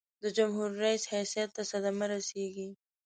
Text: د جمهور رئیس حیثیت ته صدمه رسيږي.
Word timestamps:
د 0.23 0.25
جمهور 0.37 0.69
رئیس 0.83 1.03
حیثیت 1.13 1.49
ته 1.55 1.61
صدمه 1.71 2.05
رسيږي. 2.11 2.69